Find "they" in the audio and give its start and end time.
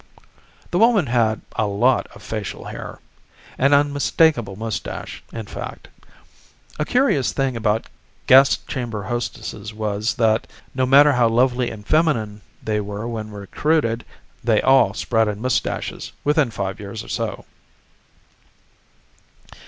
12.63-12.81, 14.43-14.59